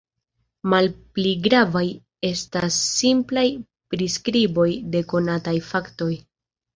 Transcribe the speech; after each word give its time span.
Malpli 0.73 1.33
gravaj 1.47 1.83
estas 2.29 2.77
simplaj 2.85 3.43
priskriboj 3.95 4.65
de 4.97 5.03
konataj 5.13 5.55
faktoj. 5.69 6.09